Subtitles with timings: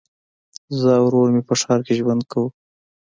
[0.79, 2.47] زه او ورور مي په ښار کي ژوند کوو.